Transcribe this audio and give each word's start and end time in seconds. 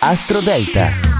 Astro 0.00 0.40
Delta. 0.40 1.13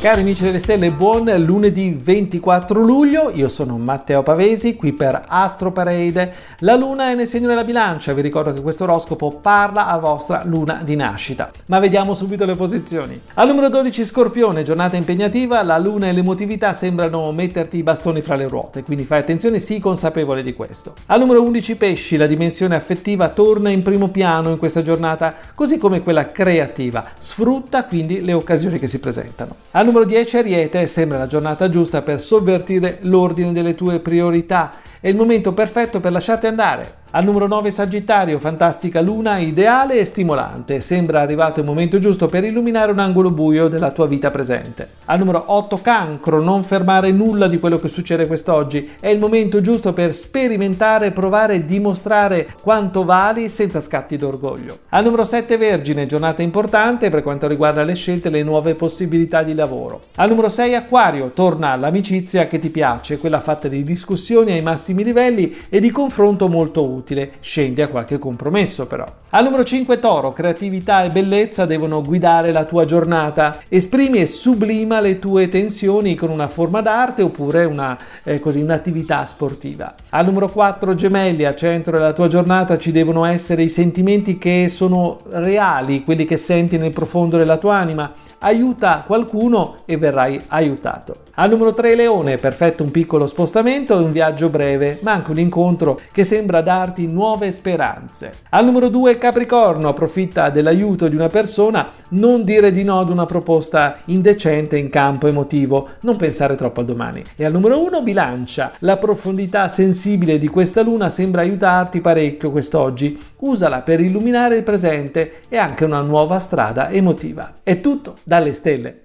Cari 0.00 0.22
amici 0.22 0.44
delle 0.44 0.60
stelle, 0.60 0.92
buon 0.92 1.30
lunedì 1.44 1.92
24 1.92 2.80
luglio, 2.80 3.30
io 3.34 3.48
sono 3.48 3.76
Matteo 3.76 4.22
Pavesi, 4.22 4.74
qui 4.74 4.94
per 4.94 5.26
Astro 5.28 5.72
Parade. 5.72 6.32
La 6.60 6.74
luna 6.74 7.10
è 7.10 7.14
nel 7.14 7.26
segno 7.26 7.48
della 7.48 7.64
bilancia, 7.64 8.14
vi 8.14 8.22
ricordo 8.22 8.54
che 8.54 8.62
questo 8.62 8.84
oroscopo 8.84 9.28
parla 9.42 9.88
a 9.88 9.98
vostra 9.98 10.40
luna 10.46 10.80
di 10.82 10.96
nascita. 10.96 11.50
Ma 11.66 11.78
vediamo 11.78 12.14
subito 12.14 12.46
le 12.46 12.56
posizioni. 12.56 13.20
Al 13.34 13.48
numero 13.48 13.68
12 13.68 14.06
Scorpione, 14.06 14.62
giornata 14.62 14.96
impegnativa, 14.96 15.62
la 15.62 15.76
luna 15.76 16.08
e 16.08 16.12
l'emotività 16.12 16.72
sembrano 16.72 17.30
metterti 17.30 17.76
i 17.76 17.82
bastoni 17.82 18.22
fra 18.22 18.36
le 18.36 18.48
ruote, 18.48 18.82
quindi 18.82 19.04
fai 19.04 19.18
attenzione, 19.18 19.60
sii 19.60 19.80
consapevole 19.80 20.42
di 20.42 20.54
questo. 20.54 20.94
Al 21.08 21.20
numero 21.20 21.42
11 21.42 21.76
Pesci, 21.76 22.16
la 22.16 22.26
dimensione 22.26 22.74
affettiva 22.74 23.28
torna 23.28 23.68
in 23.68 23.82
primo 23.82 24.08
piano 24.08 24.48
in 24.48 24.56
questa 24.56 24.82
giornata, 24.82 25.34
così 25.54 25.76
come 25.76 26.02
quella 26.02 26.30
creativa. 26.30 27.04
Sfrutta 27.20 27.84
quindi 27.84 28.22
le 28.22 28.32
occasioni 28.32 28.78
che 28.78 28.88
si 28.88 28.98
presentano. 28.98 29.56
Al 29.72 29.88
numero 29.90 30.08
10 30.08 30.36
Ariete, 30.36 30.86
sembra 30.86 31.18
la 31.18 31.26
giornata 31.26 31.68
giusta 31.68 32.00
per 32.02 32.20
sovvertire 32.20 32.98
l'ordine 33.00 33.50
delle 33.50 33.74
tue 33.74 33.98
priorità. 33.98 34.70
È 35.00 35.08
il 35.08 35.16
momento 35.16 35.52
perfetto 35.52 35.98
per 35.98 36.12
lasciarti 36.12 36.46
andare. 36.46 36.99
Al 37.12 37.24
numero 37.24 37.48
9 37.48 37.72
Sagittario, 37.72 38.38
fantastica 38.38 39.00
luna, 39.00 39.38
ideale 39.38 39.98
e 39.98 40.04
stimolante. 40.04 40.78
Sembra 40.78 41.20
arrivato 41.20 41.58
il 41.58 41.66
momento 41.66 41.98
giusto 41.98 42.28
per 42.28 42.44
illuminare 42.44 42.92
un 42.92 43.00
angolo 43.00 43.32
buio 43.32 43.66
della 43.66 43.90
tua 43.90 44.06
vita 44.06 44.30
presente. 44.30 44.88
Al 45.06 45.18
numero 45.18 45.42
8 45.46 45.80
Cancro, 45.80 46.40
non 46.40 46.62
fermare 46.62 47.10
nulla 47.10 47.48
di 47.48 47.58
quello 47.58 47.80
che 47.80 47.88
succede 47.88 48.28
quest'oggi. 48.28 48.90
È 49.00 49.08
il 49.08 49.18
momento 49.18 49.60
giusto 49.60 49.92
per 49.92 50.14
sperimentare, 50.14 51.10
provare 51.10 51.54
e 51.54 51.66
dimostrare 51.66 52.46
quanto 52.62 53.04
vali 53.04 53.48
senza 53.48 53.80
scatti 53.80 54.16
d'orgoglio. 54.16 54.78
Al 54.90 55.02
numero 55.02 55.24
7 55.24 55.56
Vergine, 55.56 56.06
giornata 56.06 56.42
importante 56.42 57.10
per 57.10 57.24
quanto 57.24 57.48
riguarda 57.48 57.82
le 57.82 57.96
scelte 57.96 58.28
e 58.28 58.30
le 58.30 58.44
nuove 58.44 58.76
possibilità 58.76 59.42
di 59.42 59.54
lavoro. 59.54 60.02
Al 60.14 60.28
numero 60.28 60.48
6 60.48 60.76
Acquario, 60.76 61.32
torna 61.34 61.74
l'amicizia 61.74 62.46
che 62.46 62.60
ti 62.60 62.70
piace, 62.70 63.18
quella 63.18 63.40
fatta 63.40 63.66
di 63.66 63.82
discussioni 63.82 64.52
ai 64.52 64.62
massimi 64.62 65.02
livelli 65.02 65.56
e 65.68 65.80
di 65.80 65.90
confronto 65.90 66.46
molto 66.46 66.82
utile 66.82 66.98
utile, 67.00 67.32
scendi 67.40 67.82
a 67.82 67.88
qualche 67.88 68.18
compromesso 68.18 68.86
però. 68.86 69.19
Al 69.32 69.44
numero 69.44 69.62
5 69.62 70.00
Toro, 70.00 70.30
creatività 70.30 71.04
e 71.04 71.10
bellezza 71.10 71.64
devono 71.64 72.02
guidare 72.02 72.50
la 72.50 72.64
tua 72.64 72.84
giornata. 72.84 73.60
Esprimi 73.68 74.18
e 74.18 74.26
sublima 74.26 74.98
le 74.98 75.20
tue 75.20 75.48
tensioni 75.48 76.16
con 76.16 76.30
una 76.30 76.48
forma 76.48 76.80
d'arte 76.80 77.22
oppure 77.22 77.64
una, 77.64 77.96
eh, 78.24 78.40
così, 78.40 78.60
un'attività 78.60 79.24
sportiva. 79.24 79.94
Al 80.08 80.26
numero 80.26 80.48
4 80.48 80.96
Gemelli, 80.96 81.44
a 81.44 81.54
centro 81.54 81.96
della 81.96 82.12
tua 82.12 82.26
giornata 82.26 82.76
ci 82.76 82.90
devono 82.90 83.24
essere 83.24 83.62
i 83.62 83.68
sentimenti 83.68 84.36
che 84.36 84.66
sono 84.68 85.16
reali, 85.28 86.02
quelli 86.02 86.24
che 86.24 86.36
senti 86.36 86.76
nel 86.76 86.90
profondo 86.90 87.36
della 87.36 87.58
tua 87.58 87.76
anima. 87.76 88.12
Aiuta 88.42 89.04
qualcuno 89.06 89.82
e 89.84 89.96
verrai 89.96 90.40
aiutato. 90.48 91.12
Al 91.34 91.50
numero 91.50 91.74
3 91.74 91.94
Leone, 91.94 92.38
perfetto 92.38 92.82
un 92.82 92.90
piccolo 92.90 93.26
spostamento 93.26 93.96
e 93.98 94.02
un 94.02 94.10
viaggio 94.10 94.48
breve, 94.48 94.98
ma 95.02 95.12
anche 95.12 95.30
un 95.30 95.38
incontro 95.38 96.00
che 96.10 96.24
sembra 96.24 96.62
darti 96.62 97.06
nuove 97.06 97.52
speranze. 97.52 98.32
Al 98.48 98.64
numero 98.64 98.88
2 98.88 99.18
Capricorno, 99.20 99.90
approfitta 99.90 100.48
dell'aiuto 100.48 101.06
di 101.06 101.14
una 101.14 101.28
persona, 101.28 101.90
non 102.12 102.42
dire 102.42 102.72
di 102.72 102.82
no 102.82 103.00
ad 103.00 103.10
una 103.10 103.26
proposta 103.26 103.98
indecente 104.06 104.78
in 104.78 104.88
campo 104.88 105.26
emotivo, 105.28 105.90
non 106.00 106.16
pensare 106.16 106.56
troppo 106.56 106.80
al 106.80 106.86
domani. 106.86 107.22
E 107.36 107.44
al 107.44 107.52
numero 107.52 107.84
1 107.84 108.02
Bilancia, 108.02 108.72
la 108.78 108.96
profondità 108.96 109.68
sensibile 109.68 110.38
di 110.38 110.48
questa 110.48 110.82
luna 110.82 111.10
sembra 111.10 111.42
aiutarti 111.42 112.00
parecchio 112.00 112.50
quest'oggi, 112.50 113.16
usala 113.40 113.80
per 113.82 114.00
illuminare 114.00 114.56
il 114.56 114.62
presente 114.64 115.40
e 115.50 115.58
anche 115.58 115.84
una 115.84 116.00
nuova 116.00 116.38
strada 116.38 116.90
emotiva. 116.90 117.56
È 117.62 117.80
tutto 117.82 118.16
dalle 118.24 118.54
stelle. 118.54 119.04